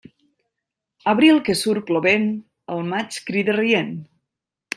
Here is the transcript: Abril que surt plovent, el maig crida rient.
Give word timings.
Abril 1.13 1.37
que 1.49 1.55
surt 1.59 1.85
plovent, 1.89 2.25
el 2.77 2.81
maig 2.95 3.21
crida 3.29 3.57
rient. 3.61 3.95